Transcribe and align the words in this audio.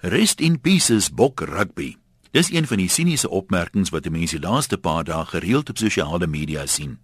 Rest 0.00 0.40
in 0.40 0.60
pieces 0.60 1.08
bok 1.08 1.40
rugby. 1.40 1.96
Dis 2.30 2.50
een 2.52 2.66
van 2.68 2.76
die 2.76 2.88
siniese 2.92 3.30
opmerkings 3.32 3.88
wat 3.94 4.04
mense 4.12 4.36
die 4.36 4.44
laaste 4.44 4.76
paar 4.76 5.06
dae 5.08 5.24
gereeld 5.24 5.70
op 5.72 5.78
sosiale 5.80 6.26
media 6.28 6.66
sien. 6.68 6.98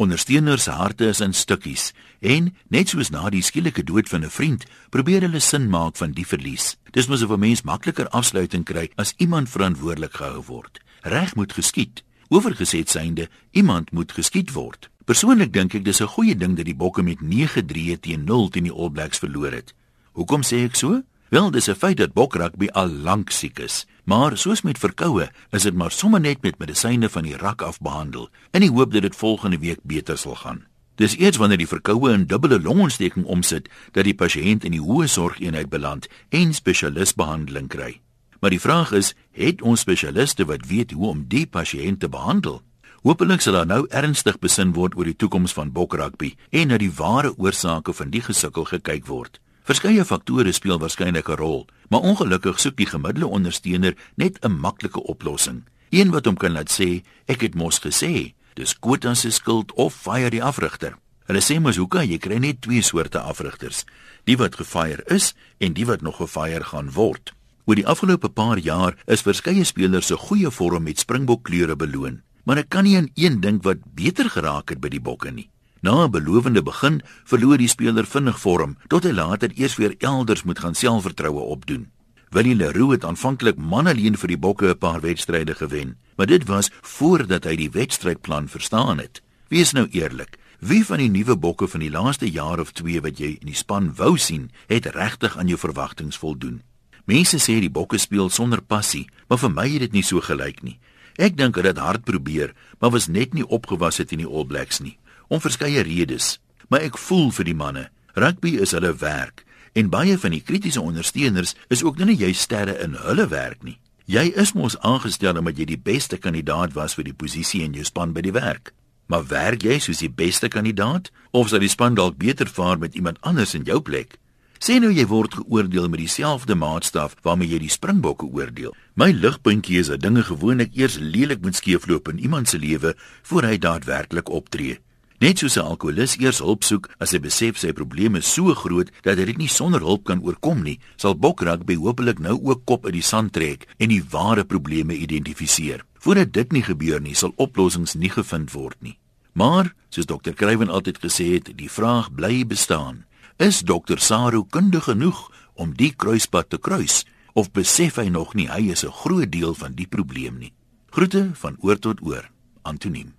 Ondersteuners 0.00 0.64
se 0.64 0.72
harte 0.72 1.10
is 1.12 1.20
in 1.20 1.34
stukkies 1.36 1.92
en 2.24 2.54
net 2.72 2.88
soos 2.88 3.10
na 3.12 3.28
die 3.28 3.42
skielike 3.44 3.84
dood 3.84 4.08
van 4.08 4.24
'n 4.24 4.30
vriend, 4.30 4.64
probeer 4.88 5.20
hulle 5.20 5.40
sin 5.40 5.68
maak 5.68 5.96
van 5.96 6.12
die 6.12 6.26
verlies. 6.26 6.78
Dis 6.92 7.06
mos 7.06 7.22
of 7.22 7.30
'n 7.30 7.38
mens 7.38 7.62
makliker 7.62 8.08
afsluiting 8.08 8.64
kry 8.64 8.90
as 8.96 9.12
iemand 9.18 9.50
verantwoordelik 9.50 10.14
gehou 10.16 10.42
word. 10.46 10.80
Reg 11.02 11.34
moet 11.34 11.52
geskied. 11.52 12.02
Oorgeset 12.28 12.88
synde, 12.90 13.28
iemand 13.50 13.92
moet 13.92 14.12
geskied 14.12 14.52
word. 14.52 14.88
Persoonlik 15.04 15.52
dink 15.52 15.74
ek 15.74 15.84
dis 15.84 16.00
'n 16.00 16.06
goeie 16.06 16.36
ding 16.36 16.56
dat 16.56 16.64
die 16.64 16.76
Bokke 16.76 17.02
met 17.02 17.20
9-3 17.20 18.00
teen 18.00 18.24
0 18.24 18.48
teen 18.48 18.64
die 18.64 18.72
All 18.72 18.90
Blacks 18.90 19.18
verloor 19.18 19.52
het. 19.52 19.74
Hoekom 20.12 20.42
sê 20.42 20.64
ek 20.64 20.74
so? 20.74 21.02
Wel, 21.28 21.50
dis 21.50 21.68
'n 21.68 21.74
feit 21.74 21.96
dat 21.96 22.12
Bokrugby 22.12 22.68
al 22.72 22.88
lank 22.88 23.30
siek 23.30 23.58
is, 23.58 23.86
maar 24.04 24.36
soos 24.36 24.62
met 24.62 24.78
verkoue, 24.78 25.30
is 25.50 25.62
dit 25.62 25.74
maar 25.74 25.90
sommer 25.90 26.20
net 26.20 26.42
met 26.42 26.58
medisyne 26.58 27.08
van 27.08 27.22
die 27.22 27.36
rak 27.36 27.62
af 27.62 27.78
behandel 27.80 28.30
in 28.50 28.60
die 28.60 28.70
hoop 28.70 28.92
dat 28.92 29.02
dit 29.02 29.16
volgende 29.16 29.58
week 29.58 29.78
beter 29.82 30.18
sal 30.18 30.34
gaan. 30.34 30.66
Dis 30.94 31.16
eers 31.16 31.36
wanneer 31.36 31.58
die 31.58 31.68
verkoue 31.68 32.12
in 32.12 32.26
dubbele 32.26 32.60
longontsteking 32.60 33.26
omsit 33.26 33.68
dat 33.92 34.04
die 34.04 34.14
pasiënt 34.14 34.64
in 34.64 34.70
die 34.70 34.80
hoë 34.80 35.06
sorgeenheid 35.06 35.68
beland 35.68 36.08
en 36.28 36.54
spesialistbehandeling 36.54 37.68
kry. 37.68 38.00
Maar 38.40 38.50
die 38.50 38.60
vraag 38.60 38.92
is, 38.92 39.14
het 39.30 39.62
ons 39.62 39.80
spesialiste 39.80 40.44
wat 40.44 40.66
weet 40.66 40.90
hoe 40.90 41.08
om 41.08 41.24
die 41.28 41.46
pasiënt 41.46 42.00
te 42.00 42.08
behandel? 42.08 42.62
Hoopelik 43.02 43.40
sal 43.40 43.52
daar 43.52 43.66
nou 43.66 43.86
ernstig 43.88 44.38
besin 44.38 44.72
word 44.72 44.96
oor 44.96 45.04
die 45.04 45.16
toekoms 45.16 45.52
van 45.52 45.72
bokrugby 45.72 46.34
en 46.50 46.68
na 46.68 46.78
die 46.78 46.92
ware 46.92 47.36
oorsake 47.36 47.92
van 47.92 48.10
die 48.10 48.22
gesukkel 48.22 48.64
gekyk 48.64 49.06
word. 49.06 49.40
Verskeie 49.68 50.04
faktore 50.08 50.52
speel 50.56 50.78
waarskynlik 50.80 51.28
'n 51.28 51.36
rol, 51.36 51.66
maar 51.90 52.00
ongelukkig 52.00 52.60
soek 52.60 52.76
die 52.76 52.86
gemiddelde 52.86 53.26
ondersteuner 53.26 53.94
net 54.16 54.38
'n 54.40 54.60
maklike 54.60 55.02
oplossing. 55.02 55.64
Een 55.90 56.10
wat 56.10 56.24
hom 56.24 56.36
kan 56.36 56.52
laat 56.52 56.70
sê, 56.70 57.02
ek 57.26 57.40
het 57.40 57.54
mos 57.54 57.80
gesê, 57.80 58.32
dis 58.54 58.78
Kota 58.78 59.14
se 59.14 59.30
skuld 59.30 59.72
of 59.72 59.94
fire 59.94 60.30
die 60.30 60.42
afrigter. 60.42 60.96
Hulle 61.26 61.40
sê 61.40 61.60
mos 61.60 61.76
hoekom 61.76 62.08
jy 62.08 62.18
kry 62.18 62.38
net 62.38 62.60
twee 62.60 62.82
soorte 62.82 63.20
afrigters, 63.20 63.84
die 64.24 64.36
wat 64.36 64.56
gefire 64.56 65.02
is 65.06 65.34
en 65.58 65.72
die 65.72 65.86
wat 65.86 66.00
nog 66.00 66.16
gefire 66.16 66.64
gaan 66.64 66.90
word. 66.92 67.32
Oor 67.64 67.74
die 67.74 67.86
afgelope 67.86 68.28
paar 68.28 68.58
jaar 68.58 68.96
is 69.06 69.22
verskeie 69.22 69.64
spelers 69.64 70.06
se 70.06 70.16
goeie 70.16 70.50
vorm 70.50 70.82
met 70.82 70.98
Springbok 70.98 71.42
kleure 71.42 71.76
beloon 71.76 72.22
maar 72.48 72.62
ek 72.62 72.70
kan 72.72 72.86
nie 72.88 72.96
aan 72.96 73.10
een 73.12 73.42
ding 73.44 73.58
wat 73.62 73.82
beter 73.92 74.30
geraak 74.32 74.72
het 74.72 74.80
by 74.80 74.88
die 74.88 75.02
bokke 75.04 75.28
nie. 75.28 75.50
Na 75.80 76.04
'n 76.04 76.10
belovende 76.10 76.62
begin, 76.62 77.02
verloor 77.24 77.56
die 77.56 77.68
speler 77.68 78.06
vinnig 78.06 78.40
vorm 78.40 78.76
tot 78.88 79.04
hy 79.04 79.12
later 79.12 79.50
eers 79.54 79.76
weer 79.76 79.94
elders 79.98 80.42
moet 80.42 80.58
gaan 80.58 80.74
selfvertroue 80.74 81.40
opdoen. 81.40 81.90
Willie 82.30 82.54
Leroux 82.54 82.92
het 82.92 83.04
aanvanklik 83.04 83.56
man 83.56 83.86
alleen 83.86 84.16
vir 84.16 84.28
die 84.28 84.38
bokke 84.38 84.68
'n 84.68 84.78
paar 84.78 85.00
wedstryde 85.00 85.54
gewen, 85.54 85.96
maar 86.16 86.26
dit 86.26 86.44
was 86.46 86.70
voordat 86.82 87.44
hy 87.44 87.56
die 87.56 87.70
wedstrydplan 87.70 88.48
verstaan 88.48 88.98
het. 88.98 89.22
Wees 89.48 89.72
nou 89.72 89.86
eerlik, 89.90 90.38
wie 90.58 90.84
van 90.84 90.98
die 90.98 91.10
nuwe 91.10 91.36
bokke 91.36 91.68
van 91.68 91.80
die 91.80 91.90
laaste 91.90 92.30
jaar 92.30 92.60
of 92.60 92.72
2 92.72 93.00
wat 93.00 93.18
jy 93.18 93.38
in 93.40 93.46
die 93.46 93.54
span 93.54 93.94
wou 93.94 94.18
sien, 94.18 94.50
het 94.66 94.86
regtig 94.86 95.38
aan 95.38 95.46
jou 95.46 95.58
verwagtinge 95.58 96.18
voldoen? 96.18 96.62
Mense 97.04 97.38
sê 97.38 97.60
die 97.60 97.70
bokke 97.70 97.98
speel 97.98 98.28
sonder 98.30 98.62
passie, 98.62 99.06
maar 99.28 99.38
vir 99.38 99.50
my 99.50 99.68
het 99.68 99.80
dit 99.80 99.92
nie 99.92 100.02
so 100.02 100.20
gelyk 100.20 100.62
nie. 100.62 100.78
Ek 101.16 101.36
dink 101.36 101.54
hulle 101.54 101.68
het 101.68 101.78
hard 101.78 102.04
probeer, 102.04 102.54
maar 102.80 102.90
was 102.90 103.08
net 103.08 103.34
nie 103.34 103.46
opgewas 103.46 103.96
het 103.96 104.12
in 104.12 104.18
die 104.18 104.28
All 104.28 104.44
Blacks 104.44 104.80
nie. 104.80 104.98
Om 105.28 105.40
verskeie 105.44 105.82
redes, 105.84 106.38
maar 106.68 106.80
ek 106.86 106.96
voel 106.98 107.28
vir 107.36 107.44
die 107.44 107.56
manne. 107.56 107.88
Rugby 108.16 108.56
is 108.62 108.72
hulle 108.76 108.94
werk 108.96 109.44
en 109.78 109.90
baie 109.92 110.16
van 110.18 110.32
die 110.34 110.42
kritiese 110.42 110.80
ondersteuners 110.80 111.54
is 111.70 111.84
ook 111.84 112.00
nie 112.02 112.16
jy 112.18 112.32
sterre 112.34 112.74
in 112.82 112.96
hulle 112.98 113.28
werk 113.30 113.62
nie. 113.62 113.76
Jy 114.08 114.24
is 114.40 114.54
mos 114.56 114.78
aangestel 114.80 115.36
omdat 115.36 115.58
jy 115.60 115.66
die 115.68 115.82
beste 115.90 116.16
kandidaat 116.16 116.72
was 116.74 116.96
vir 116.96 117.04
die 117.10 117.14
posisie 117.14 117.60
in 117.66 117.76
jou 117.76 117.84
span 117.84 118.14
by 118.16 118.24
die 118.24 118.32
werk. 118.32 118.72
Maar 119.08 119.26
werk 119.28 119.64
jy 119.64 119.76
soos 119.80 120.00
die 120.00 120.08
beste 120.08 120.48
kandidaat 120.48 121.12
of 121.36 121.52
sal 121.52 121.60
die 121.60 121.70
span 121.70 121.94
dalk 121.94 122.16
beter 122.16 122.48
vaar 122.48 122.80
met 122.80 122.96
iemand 122.96 123.20
anders 123.20 123.54
in 123.54 123.68
jou 123.68 123.82
plek? 123.84 124.16
Sê 124.58 124.80
nou 124.82 124.90
jy 124.90 125.04
word 125.06 125.36
geoordeel 125.38 125.86
met 125.92 126.00
dieselfde 126.02 126.56
maatstaf 126.58 127.14
waarmee 127.22 127.52
jy 127.52 127.60
die 127.62 127.70
springbokke 127.70 128.26
oordeel. 128.26 128.74
My 128.98 129.12
ligpuntjie 129.12 129.78
is 129.84 129.92
dat 129.92 130.02
dinge 130.02 130.24
gewoonlik 130.26 130.74
eers 130.74 130.98
lelik 130.98 131.44
moet 131.44 131.60
skeefloop 131.60 132.08
in 132.10 132.18
iemand 132.18 132.48
se 132.48 132.58
lewe 132.58 132.96
voor 133.30 133.46
hy 133.46 133.58
daadwerklik 133.62 134.32
optree. 134.32 134.80
Net 135.18 135.40
soos 135.42 135.56
'n 135.58 135.66
alkolikus 135.66 136.14
eers 136.22 136.38
hulp 136.38 136.62
soek 136.62 136.84
as 137.02 137.10
hy 137.10 137.18
besef 137.18 137.58
sy 137.58 137.72
probleme 137.72 138.20
so 138.22 138.54
groot 138.54 138.90
dat 139.02 139.18
hy 139.18 139.24
dit 139.24 139.38
nie 139.38 139.48
sonder 139.50 139.80
hulp 139.82 140.04
kan 140.04 140.22
oorkom 140.22 140.62
nie, 140.62 140.78
sal 140.96 141.18
Bokrak 141.18 141.66
behopelik 141.66 142.20
nou 142.20 142.38
ook 142.38 142.62
kop 142.64 142.84
uit 142.86 142.94
die 142.94 143.02
sand 143.02 143.32
trek 143.32 143.66
en 143.80 143.88
die 143.88 144.02
ware 144.10 144.44
probleme 144.44 144.94
identifiseer. 144.94 145.82
Voordat 145.98 146.32
dit 146.32 146.52
nie 146.52 146.62
gebeur 146.62 147.00
nie, 147.00 147.14
sal 147.14 147.34
oplossings 147.36 147.94
nie 147.94 148.10
gevind 148.10 148.52
word 148.54 148.78
nie. 148.80 148.96
Maar, 149.34 149.74
soos 149.90 150.06
dokter 150.06 150.34
Kruiven 150.34 150.70
altyd 150.70 151.02
gesê 151.02 151.34
het, 151.34 151.50
die 151.58 151.70
vraag 151.70 152.14
bly 152.14 152.46
bestaan. 152.46 153.04
Is 153.38 153.62
dokter 153.62 153.98
Saru 153.98 154.44
kundig 154.46 154.84
genoeg 154.84 155.32
om 155.54 155.74
die 155.74 155.90
kruispunt 155.90 156.50
te 156.50 156.58
kruis 156.58 157.04
of 157.34 157.50
besef 157.50 157.98
hy 157.98 158.08
nog 158.08 158.34
nie 158.34 158.46
hy 158.46 158.70
is 158.70 158.84
'n 158.84 158.94
groot 159.02 159.32
deel 159.32 159.54
van 159.54 159.74
die 159.74 159.86
probleem 159.86 160.38
nie? 160.38 160.52
Groete 160.90 161.30
van 161.34 161.56
oor 161.60 161.78
tot 161.78 161.98
oor. 162.02 162.30
Antoniem 162.62 163.17